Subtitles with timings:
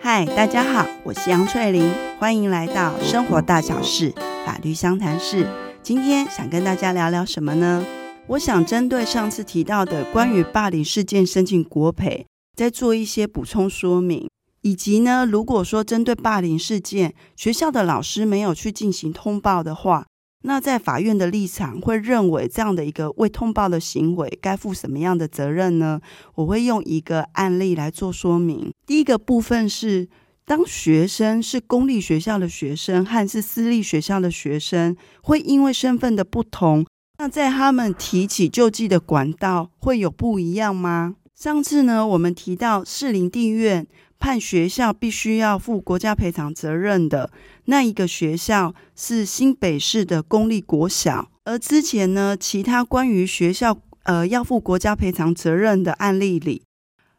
[0.00, 4.12] 嗨，大家好，我是杨翠玲，欢迎来到生活大小事
[4.44, 5.48] 法律相谈室。
[5.82, 7.82] 今天想跟大家聊聊什么呢？
[8.26, 14.28] 我想针对上次提到的关于霸凌事件申请国赔，再做一些补充说明，
[14.60, 20.04] 以及呢，如果说针对霸凌事件，学校的老师没有去进行通报的话，
[20.46, 26.00] 那在法院的立场会认为这样的一个未通报的行为该负什么样的责任呢？
[26.34, 28.70] 我会用一个案例来做说明。
[28.86, 30.06] 第一个部分是，
[30.44, 36.84] 当学生是公立学校的学生和是私立学校的学生，会因为身份的不同，
[37.18, 41.16] 那在他们提起救济的管道会有不一样吗？
[41.34, 43.86] 上次呢，我们提到士林地院
[44.24, 47.30] 判学校必须要负国家赔偿责任的
[47.66, 56.62] 那一个学校是新北市的公立国小，而之前呢，其他关于学校呃要负国家赔偿责任的案例里，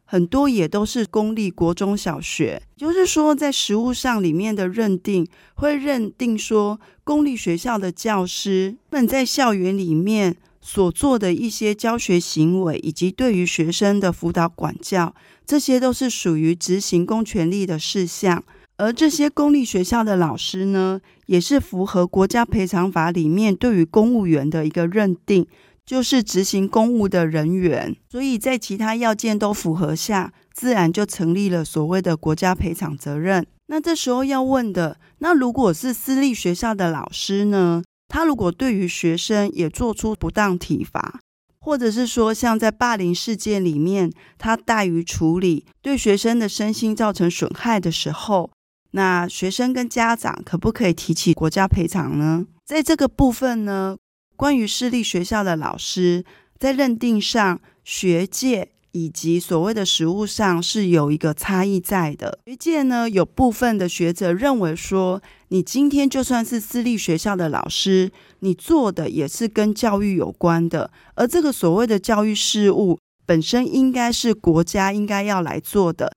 [0.04, 15.14] 很多也都是公立国中小学，就是说在实务上里面的认定，会认定说公立学校的教师们在校园里面所做的一些教学行为，以及对于学生的辅导管教，
[15.46, 18.42] 这些都是属于执行公权力的事项。
[18.76, 25.46] 而这些公立学校的老师呢，也是符合国家赔偿法里面对于公务员的一个认定。
[25.86, 33.46] 就是执行公务的人员，所以在其他要件都符合下，自然就成立了所谓的国家赔偿责任。
[33.68, 37.84] 那这时候要问的，那如果是私立学校的老师呢？
[38.08, 41.20] 他如果对于学生也做出不当体罚，
[41.66, 48.52] 或者是说像在霸凌事件里面，他怠于处理，对学生的身心造成损害的时候，
[48.92, 52.46] 那学生跟家长可不可以提起国家赔偿呢？
[52.64, 53.96] 在这个部分呢？
[54.36, 56.24] 关于私立学校的老师，
[56.56, 62.38] 在认定上，学界以及所谓的实务上是有一个差异在的。
[62.46, 76.10] 学界呢，有部分的学者认为说，你今天就算是私立学校的老师，你做的也是跟教育有关的，而这个所谓的教育事务本身应该是国家应该要来做的，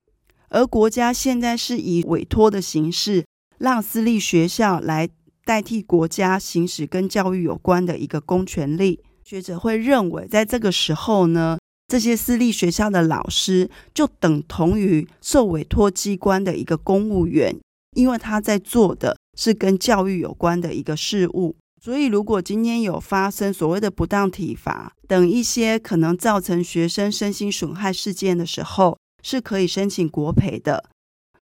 [0.47, 3.25] 而国家现在是以委托的形式，
[3.57, 5.09] 让私立学校来。
[5.45, 11.57] 代替国家行使跟教育有关的一个公权力，学者会认为，在这个时候呢，
[11.89, 17.53] 这些私立学校的老师就等同于受委托机关的一个公务员，
[17.97, 21.55] 因为他在做的是跟教育有关的一个事务。
[21.81, 30.85] 所以，如果今天有发生所谓的不当体罚等一些可能造成学生身心损害事件的时候，是可以申请国赔的。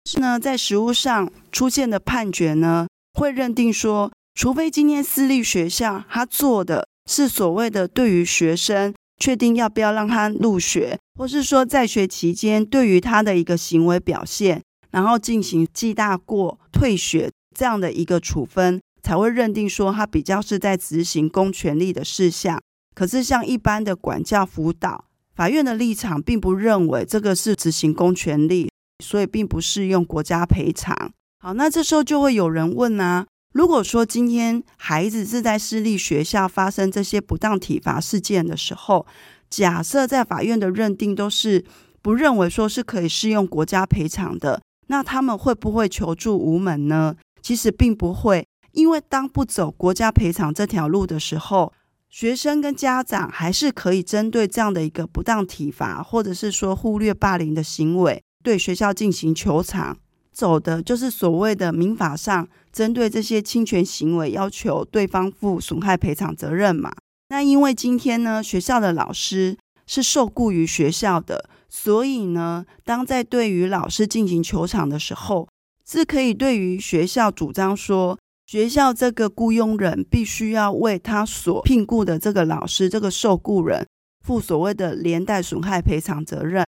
[0.04, 22.60] 是呢，在实务上出现的判决呢，会认定说，除非今天私立学校他做的是所谓的对于学生确定要不要让他入学，或是说在学期间对于他的一个行为表现，然后进行记大过、退学这样的一个处分，才会认定说他比较是在执行公权力的事项。
[22.94, 28.70] 可是像一般的管教辅导，法院的立场并不认为这个是执行公权力，
[29.04, 31.10] 所以并不适用国家赔偿。
[31.38, 33.26] 好，那这时候就会有人问啊，
[33.56, 39.06] 如果说今天孩子是在私立学校发生这些不当体罚事件的时候，
[39.48, 41.64] 假设在法院的认定都是
[42.02, 47.16] 不认为说是可以适用国家赔偿的，那他们会不会求助无门呢？
[47.40, 51.72] 其实并不会，因为当不走国家赔偿这条路的时候，
[52.10, 59.96] 学生跟家长还是可以针对这样的一个不当体罚，或者是说忽略霸凌的行为，对学校进行求偿。
[60.36, 66.92] 走的就是所谓的民法上针对这些侵权行为要求对方负损害赔偿责任嘛。
[67.30, 75.48] 那因为今天呢，学校的老师是受雇于学校的，所以呢，当在对于老师进行求偿的时候，
[75.88, 83.86] 是可以对于学校主张说，学校这个雇佣人必须要为他所聘雇的这个老师这个受雇人
[84.22, 86.66] 负所谓的连带损害赔偿责任。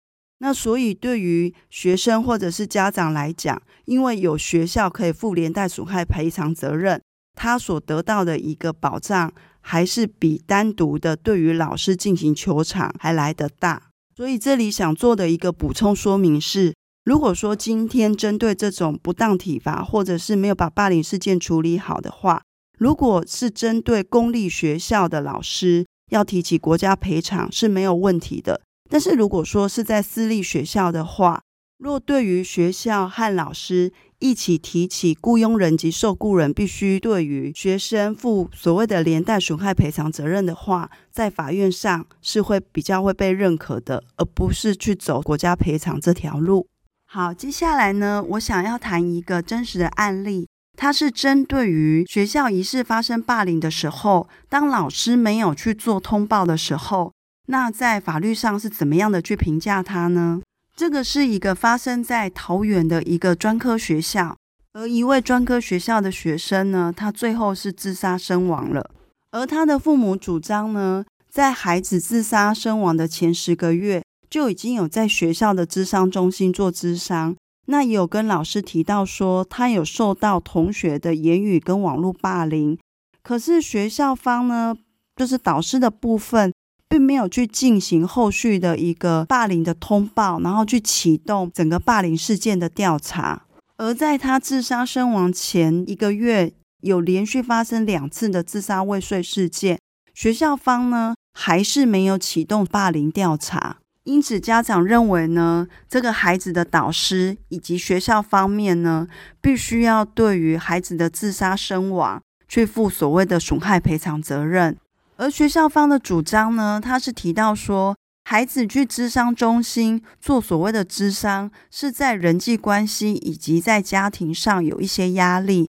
[0.43, 7.01] 那所以，对于学生或者是家长来讲，因为有学校可以负连带损害赔偿责任，
[7.33, 9.31] 他所得到的一个保障，
[9.61, 13.83] 还是比单独的对于老师进行求偿还来得大。
[14.17, 16.73] 所以这里想做的一个补充说明是，
[17.05, 22.41] 如果说今天针对这种不当体罚，或者是没有把霸凌事件处理好的话，
[22.77, 28.59] 如果是针对公立学校的老师要提起国家赔偿是没有问题的。
[28.93, 31.41] 但是如果说是在私立学校的话，
[31.79, 46.67] 若对于学校和老师一起提起雇佣人及受雇人必须对于学生负所谓的连带损害赔偿责任的话，在法院上是会比较会被认可的，而不是去走国家赔偿这条路。
[47.07, 50.47] 好，接下来呢，我想要谈一个真实的案例，
[50.77, 57.12] 它是针对于学校疑似发生霸凌的时候，当老师没有去做通报的时候，
[57.47, 60.41] 那在法律上是怎么样的去评价它呢？
[60.75, 64.37] 这个是一个发生在桃园的一个专科学校，
[64.71, 68.89] 而一位专科学校的学生呢，他最后是自杀身亡了。
[69.31, 77.35] 而他的父母主张呢，在孩子自杀身亡的前十个月，就已经有在学校的智商中心做智商，
[77.65, 82.79] 那也有跟老师提到说，他有受到同学的言语跟网络霸凌。
[83.21, 84.75] 可是学校方呢，
[85.15, 86.51] 就是导师的部分。
[86.93, 93.47] 并没有去进行后续的一个霸凌的通报，然后去启动整个霸凌事件的调查。
[93.77, 99.79] 而在他自杀身亡前一个月，有连续发生两次的自杀未遂事件，
[100.13, 103.77] 学校方呢还是没有启动霸凌调查。
[104.03, 109.07] 因此，家长认为呢，这个孩子的导师以及学校方面呢，
[109.41, 114.77] 必须要对于孩子的自杀身亡去负所谓的损害赔偿责任。
[115.15, 117.95] 而学校方的主张呢，他是提到说，
[118.25, 125.69] 孩子去智商中心做所谓的智商，是在人际关系以及在家庭上有一些压力，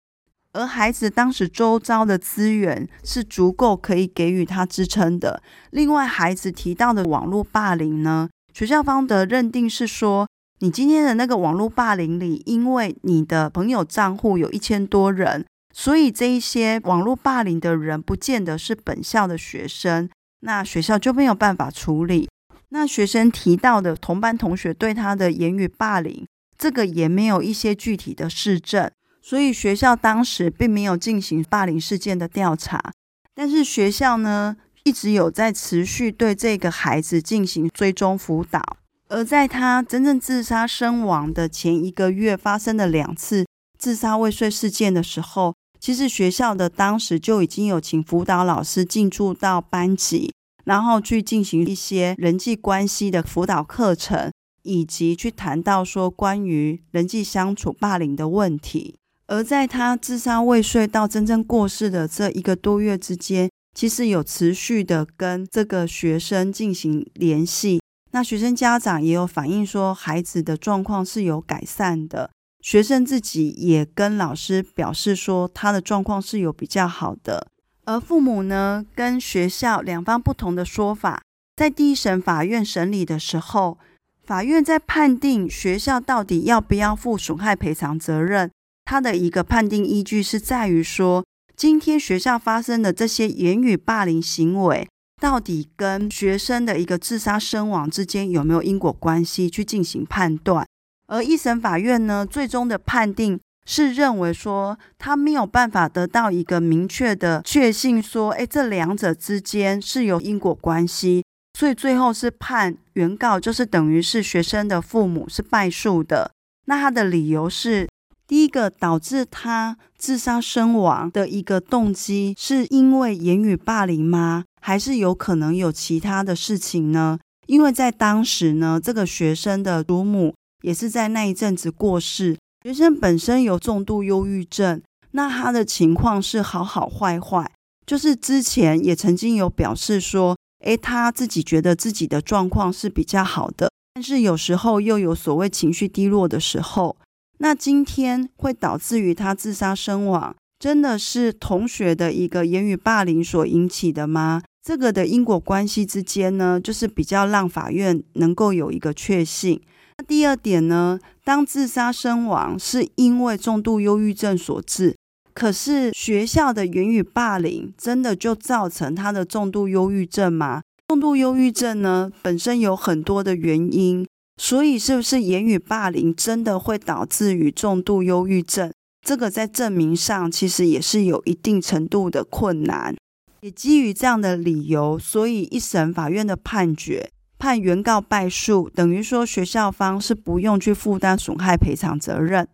[0.52, 5.42] 而孩子当时周遭的资源是足够可以给予他支撑的。
[5.70, 10.28] 另外，孩子提到的网络霸凌呢，学校方的认定是说，
[10.58, 15.46] 你今天的那个网络霸凌里，因为你的朋友账户有一千多人。
[15.72, 22.28] 所以这一些网络霸凌的人，不见得是本校的学生，那学校就没有办法处理。
[22.70, 26.26] 那学生提到的同班同学对他的言语霸凌，
[26.58, 28.90] 这个也没有一些具体的事证，
[29.22, 32.92] 所以学校当时并没有进行霸凌事件的调查。
[33.34, 38.76] 但是学校呢，一直有在持续对这个孩子进行追踪辅导，
[39.08, 43.46] 而在他真正自杀身亡的前一个月，发生了两次
[43.78, 45.54] 自杀未遂事件的时候。
[45.80, 50.30] 其实学校的当时就已经有请辅导老师进驻到班级，
[50.64, 54.30] 然后去进行一些人际关系的辅导课程，
[54.62, 58.94] 以及去谈到说关于人际相处霸凌的问题。
[59.26, 67.80] 而在他自杀未遂到真正过世的这一个多月之间，其实有持续的跟这个学生进行联系。
[68.10, 72.30] 那学生家长也有反映说，孩子的状况是有改善的。
[72.60, 77.48] 学生自己也跟老师表示说，他的状况是有比较好的，
[77.84, 81.22] 而父母呢，跟学校两方不同的说法，
[81.56, 83.78] 在第一审法院审理的时候，
[84.22, 88.50] 法院在判定学校到底要不要负损害赔偿责任，
[88.84, 91.24] 他的一个判定依据是在于说，
[91.56, 94.86] 今天学校发生的这些言语霸凌行为，
[95.20, 100.66] 到底跟学生的一个自杀身亡之间有没有因果关系，去进行判断。
[101.10, 111.24] 而一审法院呢，最终的判定是认为说，他没有办法得到一个明确的确信，说，诶，这两者之间是有因果关系，
[111.58, 116.30] 所以最后是判原告就是等于是学生的父母是败诉的。
[116.66, 117.88] 那他的理由是，
[118.28, 124.44] 第一个导致他自杀身亡的一个动机，是因为言语霸凌吗？
[124.60, 127.18] 还是有可能有其他的事情呢？
[127.48, 130.34] 因为在当时呢，这个学生的祖母。
[130.62, 132.36] 也是在那一阵子过世。
[132.62, 137.50] 学生本身有重度忧郁症，那他的情况是好好坏坏，
[137.86, 146.96] 就是之前也曾经有表示说，诶，他自己觉得自己的状况是比较好的，但是有时候又有所谓情绪低落的时候。
[147.38, 154.42] 那今天会导致于他自杀身亡，真的是同学的一个言语霸凌所引起的吗？
[154.62, 159.58] 这个的因果关系之间呢，就是比较让法院能够有一个确信。
[160.02, 164.96] 第二点呢，当自杀身亡是因为重度忧郁症所致，
[165.34, 170.62] 可是学校的言语霸凌真的就造成他的重度忧郁症吗？
[170.88, 174.06] 重度忧郁症呢，本身有很多的原因，
[174.40, 178.72] 所以是不是言语霸凌真的会导致于重度忧郁症？
[179.06, 182.94] 这个在证明上其实也是有一定程度的困难。
[183.40, 187.10] 也基于这样的理由，所以一审法院的判决。
[187.40, 192.46] 判原告败诉，等于说学校方是不用去负担损害赔偿责任。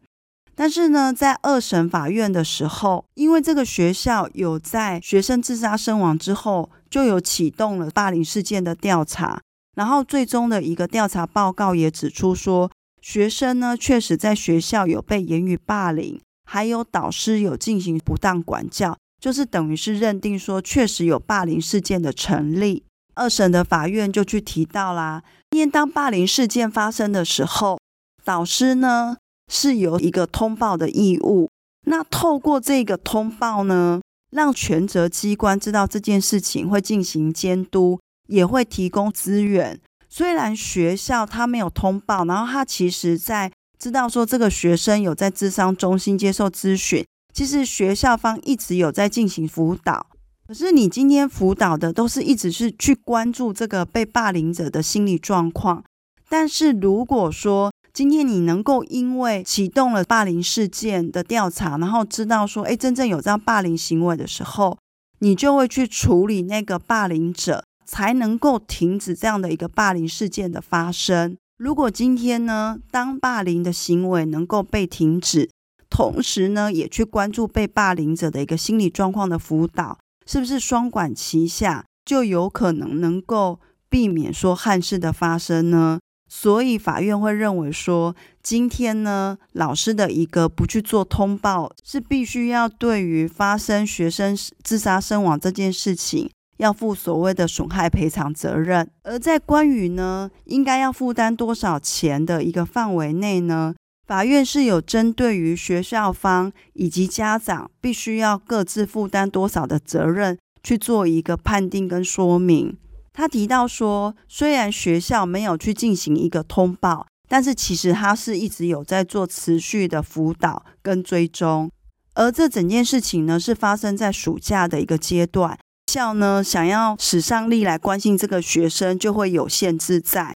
[0.55, 9.43] 但是呢，在二审法院的时候，因为这个学校有在学生自杀身亡之后，就有启动了霸凌事件的调查，
[9.75, 12.71] 然后最终的一个调查报告也指出说，
[13.02, 22.86] 学生呢确实在学校有被言语霸凌，还有导师有进行不当管教，就是等于是认定说确实有霸凌事件的成立。
[23.16, 27.78] 二审的法院就去提到啦，因为当霸凌事件发生的时候，
[28.25, 29.16] 导师呢
[29.50, 31.50] 是有一个通报的义务。
[31.87, 39.80] 那透过这个通报呢，让权责机关知道这件事情，会进行监督，也会提供资源。
[40.08, 50.06] 虽然学校他没有通报，然后他其实在知道说这个学生有在智商中心接受咨询，其实学校方一直有在进行辅导。
[50.47, 55.83] 可是你今天辅导的都是一直是去关注这个被霸凌者的心理状况，
[56.29, 64.79] 但是如果说今天你能够因为启动了霸凌事件的调查，然后知道说，诶，真正有这样霸凌行为的时候，
[65.19, 71.37] 你就会去处理那个霸凌者，才能够停止这样的一个霸凌事件的发生。
[71.59, 75.50] 如果今天呢，当霸凌的行为能够被停止，
[75.91, 79.99] 同时呢，也去关注被霸凌者的一个心理状况的辅导。
[80.26, 86.00] 是不是双管齐下，就有可能能够避免说憾事的发生呢？
[86.28, 98.90] 所以法院会认为说，今天呢，老师的一个不去做通报，是必须要对于发生学生自杀身亡这件事情，要负所谓的损害赔偿责任。
[99.04, 103.75] 而在关于呢，应该要负担多少钱的一个范围内呢？
[104.06, 112.78] 法院是有针对于学校方以及家长必须要各自负担多少的责任去做一个判定跟说明。
[113.12, 121.68] 他提到说，虽然学校没有去进行一个通报，但是其实他是一直有在做持续的辅导跟追踪。
[122.14, 125.58] 而这整件事情呢，是发生在暑假的一个阶段，
[125.92, 130.36] 校呢想要使上力来关心这个学生，就会有限制在。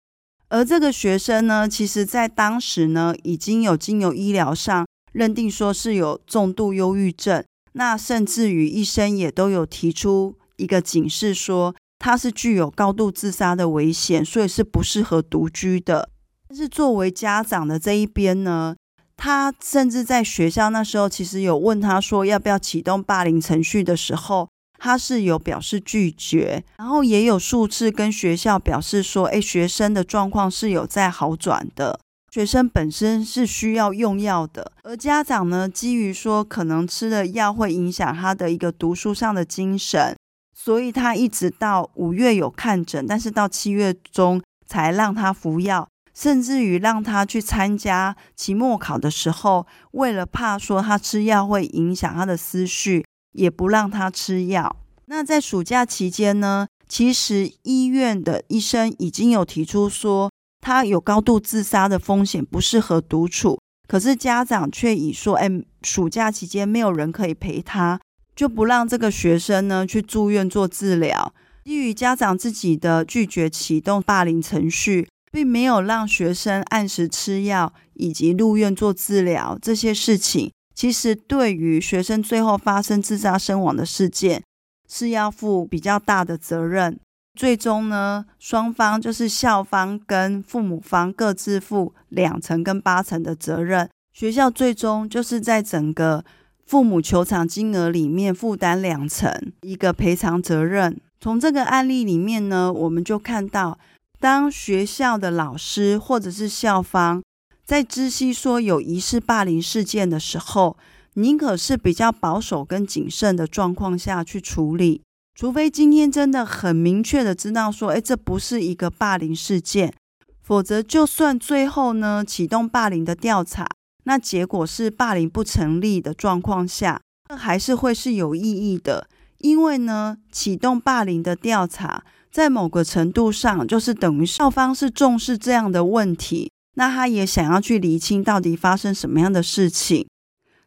[0.50, 16.10] 而这个学生呢，其实在当时呢，已经有经由医疗上认定说是有重度忧郁症，那甚至于医生也都有提出一个警示，说他是具有高度自杀的危险，所以是不适合独居的。
[16.48, 18.74] 但是作为家长的这一边呢，
[19.16, 24.49] 他甚至在学校那时候，其实有问他说要不要启动霸凌程序的时候。
[24.82, 32.00] 他是有表示拒绝，然后也有数次跟学校表示说，哎，学生的状况是有在好转的，
[32.32, 40.16] 学生本身是需要用药的，而家长呢，基于说可能吃了药会影响他的一个读书上的精神，
[40.56, 53.04] 所以他一直到五月有看诊，但是到七月中才让他服药，甚至于让他去参加期末考的时候，为了怕说他吃药会影响他的思绪。
[53.32, 54.76] 也不让他吃药。
[55.06, 63.58] 那在暑假期间呢，其实医院的医生已经有提出说，他有高度自杀的风险，不适合独处。
[63.88, 65.50] 可是家长却以说，哎，
[65.82, 68.00] 暑假期间没有人可以陪他，
[68.36, 71.34] 就不让这个学生呢去住院做治疗。
[71.64, 80.52] 基于家长自己的拒绝启动霸凌程序，并没有让学生按时吃药以及入院做治疗这些事情。
[80.74, 84.42] 其实，对于学生最后发生自杀身亡的事件，
[84.88, 86.98] 是要负比较大的责任。
[87.38, 93.88] 最终呢，双方就是校方跟父母方各自负两成跟八成的责任。
[94.12, 96.24] 学校最终就是在整个
[96.66, 101.00] 父母求偿金额里面负担两成一个赔偿责任。
[101.20, 103.78] 从这个案例里面呢，我们就看到，
[104.18, 107.22] 当学校的老师或者是校方，
[107.70, 110.76] 在知悉说有疑似霸凌事件的时候，
[111.14, 115.02] 宁可是比较保守跟谨慎的状况下去处理，
[115.36, 119.94] 除非今天真的很明确的知道说，哎，这不是一个霸凌事件，
[120.42, 123.68] 否则就算最后呢启动霸凌的调查，
[124.02, 129.06] 那结果是霸凌不成立的状况下，那还是会是有意义的，
[129.38, 136.50] 因为呢启动霸凌的调查，在某个程度上就是等于校方是重视这样的问题。
[136.74, 140.06] 那他也想要去厘清到底发生什么样的事情，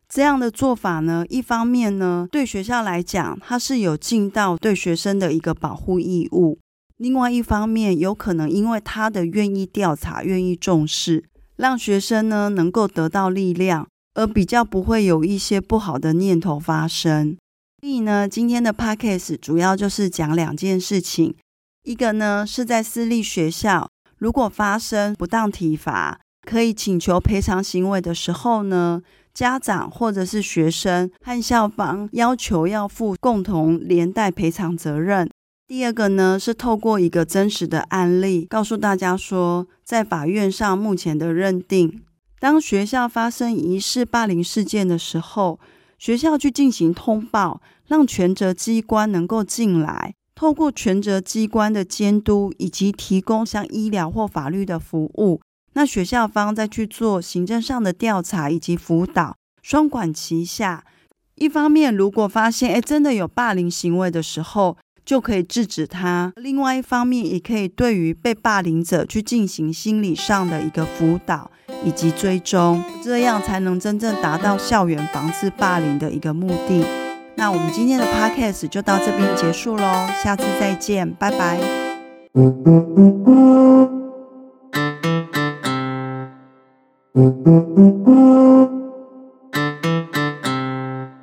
[0.10, 6.58] 这样的做法呢，一方面呢，对学校来讲，他是有尽到对学生的一个保护义务；
[6.98, 11.24] 另外一方面，有可能因为他的愿意调查、愿意重视，
[11.56, 17.38] 让学生呢能够得到力量，而比较不会有一些不好的念头发生。
[17.82, 21.34] 所以呢，今天的 podcast 主要就是讲两件事情，
[21.84, 23.90] 一个呢是在私立学校。
[24.24, 26.18] 如果发生不当体罚，
[26.50, 29.02] 可以请求赔偿行为的时候呢，
[29.34, 35.30] 家长或者是学生和校方要求要负共同连带赔偿责任。
[35.68, 42.02] 第二个呢，是透过一个真实的案例，告诉大家说，在法院上目前的认定，
[42.40, 45.60] 当学校发生疑似霸凌事件的时候，
[46.00, 50.14] 学校去进行通报，让权责机关能够进来。
[50.36, 55.42] 透过权责机关的监督以及提供像医疗或法律的服务，
[55.74, 60.84] 那学校方再去做行政上的调查以及辅导，双管齐下。
[61.36, 71.52] 一方面，如果发现诶真的有霸凌行为的时候，就可以制止他；另外一方面，也可以对于被霸凌者去进行心理上的一个辅导
[71.84, 77.03] 以及追踪，这样才能真正达到校园防治霸凌的一个目的。
[77.36, 81.60] 那我们今天的 podcast 就到这边结束喽，下次再见，拜拜。